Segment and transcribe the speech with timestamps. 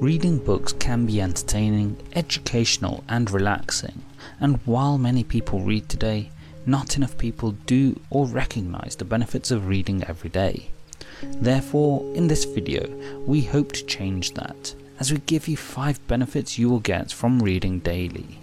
[0.00, 4.00] Reading books can be entertaining, educational and relaxing,
[4.40, 6.30] and while many people read today,
[6.64, 10.70] not enough people do or recognise the benefits of reading every day.
[11.20, 12.88] Therefore, in this video,
[13.26, 17.42] we hope to change that, as we give you 5 benefits you will get from
[17.42, 18.38] reading daily.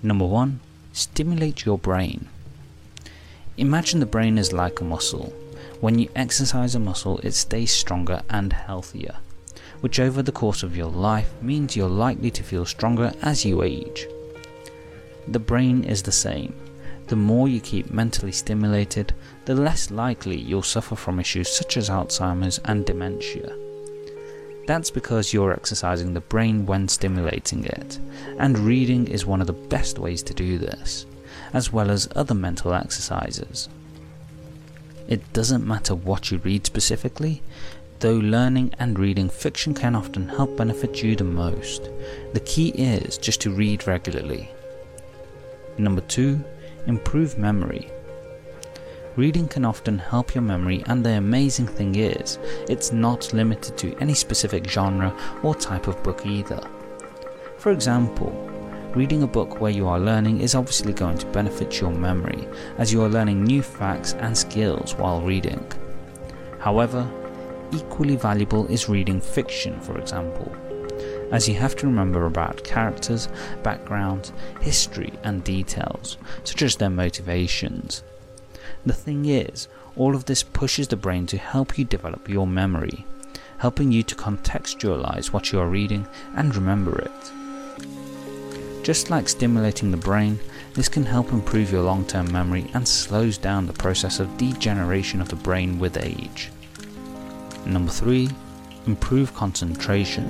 [0.00, 0.60] Number 1.
[0.92, 2.28] Stimulate your brain.
[3.56, 5.32] Imagine the brain is like a muscle.
[5.80, 9.16] When you exercise a muscle, it stays stronger and healthier,
[9.86, 13.62] which over the course of your life means you're likely to feel stronger as you
[13.62, 14.08] age.
[15.28, 16.56] The brain is the same.
[17.06, 21.88] The more you keep mentally stimulated, the less likely you'll suffer from issues such as
[21.88, 23.56] Alzheimer's and dementia.
[24.66, 28.00] That's because you're exercising the brain when stimulating it,
[28.40, 31.06] and reading is one of the best ways to do this,
[31.52, 33.68] as well as other mental exercises.
[35.06, 37.40] It doesn't matter what you read specifically,
[38.00, 41.90] though learning and reading fiction can often help benefit you the most.
[42.32, 44.50] The key is just to read regularly.
[45.78, 46.42] Number 2.
[46.86, 47.90] Improve memory.
[49.16, 52.38] Reading can often help your memory and the amazing thing is,
[52.68, 56.60] it's not limited to any specific genre or type of book either.
[57.56, 58.30] For example,
[58.94, 62.92] reading a book where you are learning is obviously going to benefit your memory as
[62.92, 65.64] you are learning new facts and skills while reading.
[66.58, 67.08] However,
[67.72, 70.54] equally valuable is reading fiction for example,
[71.32, 73.28] as you have to remember about characters,
[73.62, 78.02] backgrounds, history and details, such as their motivations.
[78.84, 83.04] The thing is, all of this pushes the brain to help you develop your memory,
[83.58, 87.32] helping you to contextualize what you are reading and remember it.
[88.84, 90.38] Just like stimulating the brain,
[90.74, 95.28] this can help improve your long-term memory and slows down the process of degeneration of
[95.28, 96.50] the brain with age.
[97.66, 98.30] Number 3.
[98.86, 100.24] Improve concentration.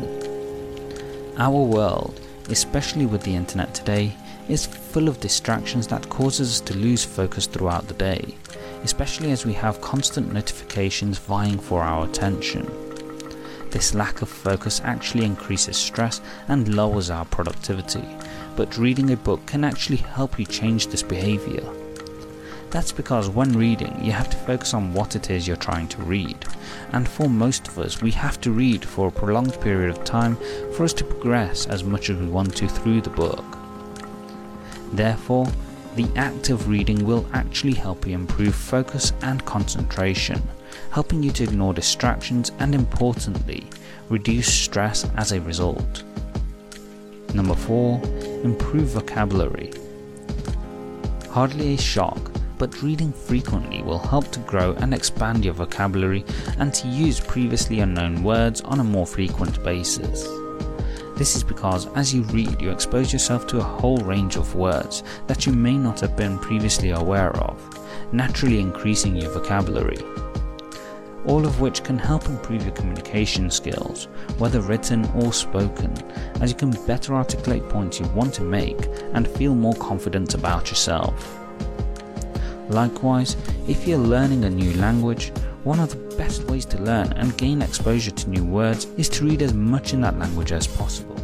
[1.39, 4.15] Our world, especially with the internet today,
[4.49, 8.37] is full of distractions that causes us to lose focus throughout the day
[8.87, 12.65] especially as we have constant notifications vying for our attention.
[13.71, 18.05] This lack of focus actually increases stress and lowers our productivity,
[18.55, 21.65] but reading a book can actually help you change this behaviour.
[22.71, 26.03] That's because when reading, you have to focus on what it is you're trying to
[26.03, 26.37] read,
[26.93, 30.37] and for most of us, we have to read for a prolonged period of time
[30.75, 33.45] for us to progress as much as we want to through the book.
[34.93, 35.47] Therefore,
[35.95, 40.43] the act of reading will actually help you improve focus and concentration,
[40.91, 43.67] helping you to ignore distractions and importantly,
[44.11, 46.03] reduce stress as a result.
[47.33, 48.03] Number 4.
[48.45, 49.73] Improve vocabulary.
[51.31, 56.25] Hardly a shock, but reading frequently will help to grow and expand your vocabulary
[56.59, 60.27] and to use previously unknown words on a more frequent basis.
[61.17, 65.03] This is because as you read, you expose yourself to a whole range of words
[65.27, 67.59] that you may not have been previously aware of,
[68.13, 69.99] naturally increasing your vocabulary.
[71.27, 74.09] All of which can help improve your communication skills,
[74.39, 75.93] whether written or spoken,
[76.41, 78.79] as you can better articulate points you want to make
[79.15, 81.46] and feel more confident about yourself.
[82.69, 83.37] Likewise,
[83.69, 85.33] if you're learning a new language,
[85.65, 89.25] one of the best ways to learn and gain exposure to new words is to
[89.25, 91.17] read as much in that language as possible.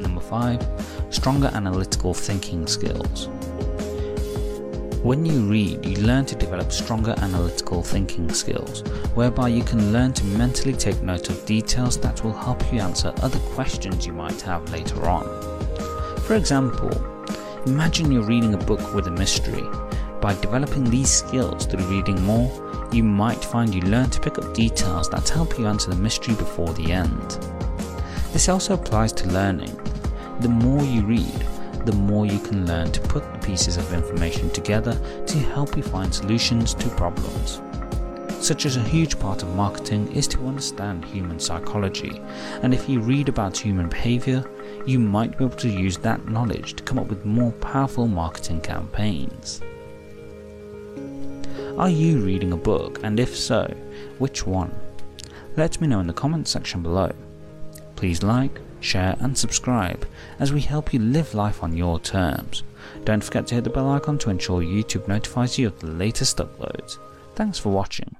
[0.00, 0.66] Number 5.
[1.10, 3.28] Stronger analytical thinking skills.
[5.02, 8.82] When you read, you learn to develop stronger analytical thinking skills,
[9.14, 13.12] whereby you can learn to mentally take note of details that will help you answer
[13.20, 15.24] other questions you might have later on.
[16.20, 16.90] For example,
[17.66, 19.64] imagine you're reading a book with a mystery.
[20.22, 22.48] By developing these skills through reading more,
[22.92, 26.36] you might find you learn to pick up details that help you answer the mystery
[26.36, 27.30] before the end.
[28.32, 29.76] This also applies to learning.
[30.38, 31.44] The more you read,
[31.86, 34.96] the more you can learn to put the pieces of information together
[35.26, 37.60] to help you find solutions to problems.
[38.38, 42.20] Such as a huge part of marketing is to understand human psychology,
[42.62, 44.48] and if you read about human behavior,
[44.86, 48.60] you might be able to use that knowledge to come up with more powerful marketing
[48.60, 49.60] campaigns.
[51.78, 53.64] Are you reading a book and if so,
[54.18, 54.72] which one?
[55.56, 57.12] Let me know in the comments section below.
[57.96, 60.06] Please like, share and subscribe
[60.38, 62.62] as we help you live life on your terms.
[63.04, 66.36] Don't forget to hit the bell icon to ensure YouTube notifies you of the latest
[66.36, 66.98] uploads.
[67.34, 68.16] Thanks for watching.